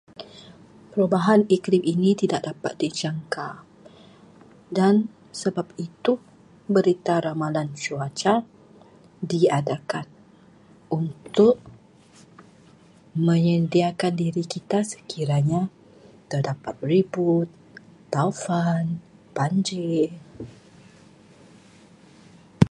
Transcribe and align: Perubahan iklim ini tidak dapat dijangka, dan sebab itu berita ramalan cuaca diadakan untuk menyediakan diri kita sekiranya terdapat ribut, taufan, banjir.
Perubahan 0.91 1.41
iklim 1.55 1.83
ini 1.93 2.11
tidak 2.21 2.41
dapat 2.49 2.73
dijangka, 2.81 3.49
dan 4.77 4.95
sebab 5.41 5.67
itu 5.85 6.13
berita 6.75 7.15
ramalan 7.27 7.67
cuaca 7.83 8.33
diadakan 9.31 10.07
untuk 10.99 11.55
menyediakan 13.27 14.13
diri 14.21 14.41
kita 14.53 14.79
sekiranya 14.91 15.61
terdapat 16.33 16.75
ribut, 16.91 17.47
taufan, 18.13 18.85
banjir. 19.37 20.09